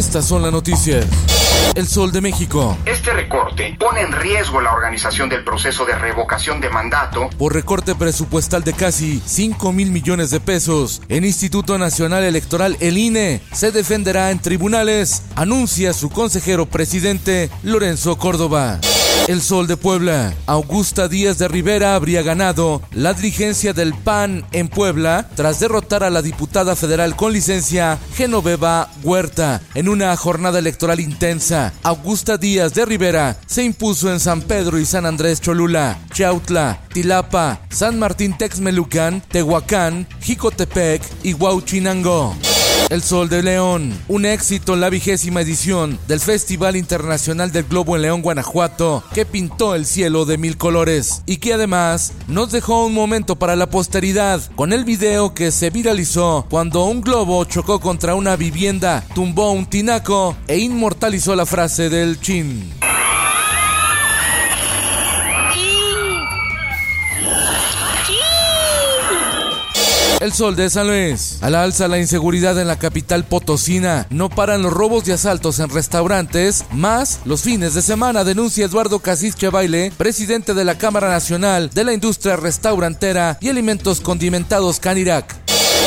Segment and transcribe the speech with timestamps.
[0.00, 1.04] Estas son las noticias.
[1.74, 2.74] El Sol de México.
[2.86, 7.94] Este recorte pone en riesgo la organización del proceso de revocación de mandato Por recorte
[7.94, 13.72] presupuestal de casi 5 mil millones de pesos, el Instituto Nacional Electoral, el INE, se
[13.72, 18.80] defenderá en tribunales, anuncia su consejero presidente Lorenzo Córdoba.
[19.28, 20.34] El Sol de Puebla.
[20.46, 26.10] Augusta Díaz de Rivera habría ganado la dirigencia del PAN en Puebla tras derrotar a
[26.10, 31.72] la diputada federal con licencia Genoveva Huerta en una jornada electoral intensa.
[31.82, 37.60] Augusta Díaz de Rivera se impuso en San Pedro y San Andrés Cholula, Chautla, Tilapa,
[37.70, 42.36] San Martín Texmelucan, Tehuacán, Jicotepec y Huauchinango.
[42.90, 47.94] El Sol de León, un éxito en la vigésima edición del Festival Internacional del Globo
[47.94, 52.84] en León, Guanajuato, que pintó el cielo de mil colores y que además nos dejó
[52.84, 57.78] un momento para la posteridad con el video que se viralizó cuando un globo chocó
[57.78, 62.79] contra una vivienda, tumbó un tinaco e inmortalizó la frase del chin.
[70.20, 71.38] El sol de San Luis.
[71.40, 74.06] A la alza la inseguridad en la capital potosina.
[74.10, 78.98] No paran los robos y asaltos en restaurantes, más los fines de semana, denuncia Eduardo
[78.98, 85.34] Casís Baile, presidente de la Cámara Nacional de la Industria Restaurantera y Alimentos Condimentados Canirac.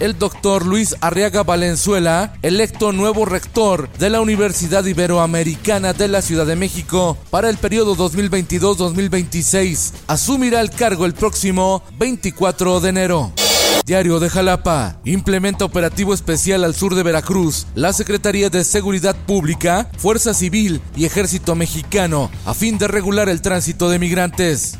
[0.00, 6.46] El doctor Luis Arriaga Valenzuela, electo nuevo rector de la Universidad Iberoamericana de la Ciudad
[6.46, 13.43] de México para el periodo 2022-2026, asumirá el cargo el próximo 24 de enero.
[13.84, 14.98] Diario de Jalapa.
[15.04, 17.66] Implementa operativo especial al sur de Veracruz.
[17.74, 23.42] La Secretaría de Seguridad Pública, Fuerza Civil y Ejército Mexicano a fin de regular el
[23.42, 24.76] tránsito de migrantes.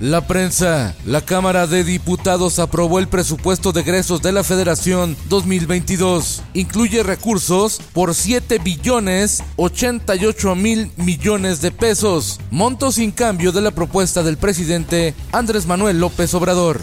[0.00, 0.96] La prensa.
[1.04, 6.42] La Cámara de Diputados aprobó el presupuesto de egresos de la Federación 2022.
[6.54, 12.40] Incluye recursos por 7 billones 88 mil millones de pesos.
[12.50, 16.80] Monto sin cambio de la propuesta del presidente Andrés Manuel López Obrador.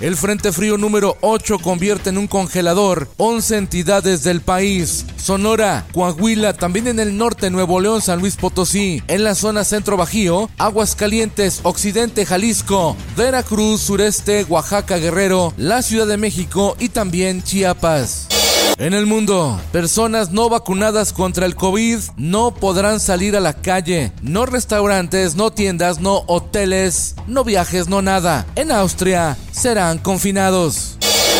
[0.00, 5.04] El Frente Frío número 8 convierte en un congelador 11 entidades del país.
[5.16, 9.98] Sonora, Coahuila, también en el norte, Nuevo León, San Luis Potosí, en la zona centro
[9.98, 18.28] Bajío, Aguascalientes, Occidente, Jalisco, Veracruz, sureste, Oaxaca, Guerrero, la Ciudad de México y también Chiapas.
[18.80, 24.10] En el mundo, personas no vacunadas contra el COVID no podrán salir a la calle.
[24.22, 28.46] No restaurantes, no tiendas, no hoteles, no viajes, no nada.
[28.56, 30.96] En Austria serán confinados.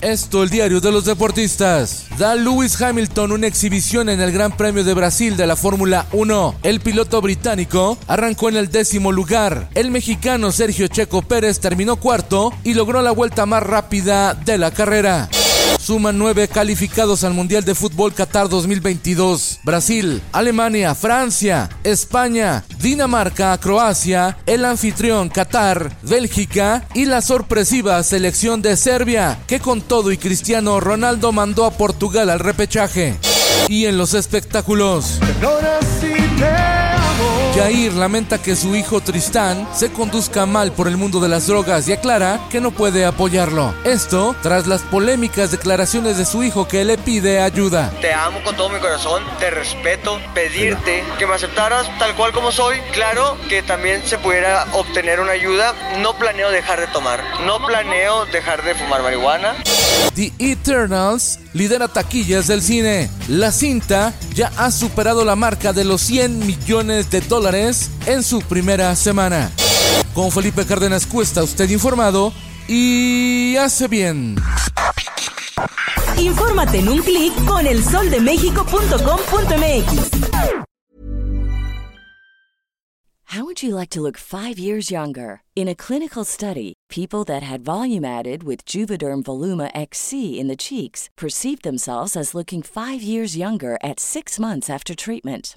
[0.00, 2.06] Esto, el diario de los deportistas.
[2.16, 6.54] Da Lewis Hamilton una exhibición en el Gran Premio de Brasil de la Fórmula 1.
[6.62, 9.68] El piloto británico arrancó en el décimo lugar.
[9.74, 14.70] El mexicano Sergio Checo Pérez terminó cuarto y logró la vuelta más rápida de la
[14.70, 15.28] carrera.
[15.78, 19.60] Suman nueve calificados al Mundial de Fútbol Qatar 2022.
[19.64, 28.76] Brasil, Alemania, Francia, España, Dinamarca, Croacia, el anfitrión Qatar, Bélgica y la sorpresiva selección de
[28.78, 33.18] Serbia, que con todo y Cristiano Ronaldo mandó a Portugal al repechaje.
[33.68, 35.20] Y en los espectáculos.
[37.54, 41.86] Jair lamenta que su hijo Tristán se conduzca mal por el mundo de las drogas
[41.86, 43.72] y aclara que no puede apoyarlo.
[43.84, 47.92] Esto tras las polémicas declaraciones de su hijo que le pide ayuda.
[48.00, 52.50] Te amo con todo mi corazón, te respeto, pedirte que me aceptaras tal cual como
[52.50, 52.80] soy.
[52.92, 55.74] Claro que también se pudiera obtener una ayuda.
[56.00, 59.54] No planeo dejar de tomar, no planeo dejar de fumar marihuana.
[60.16, 63.10] The Eternals lidera taquillas del cine.
[63.28, 67.43] La cinta ya ha superado la marca de los 100 millones de dólares
[68.06, 69.50] en su primera semana.
[70.14, 72.32] Con Felipe Cárdenas Cuesta, usted informado
[72.66, 74.36] y hace bien.
[76.16, 80.64] Infórmate en un clic con elsoldemexico.com.mx.
[83.26, 85.42] How would you like to look five years younger?
[85.54, 90.56] In a clinical study, people that had volume added with Juvederm Voluma XC in the
[90.56, 95.56] cheeks perceived themselves as looking five years younger at six months after treatment.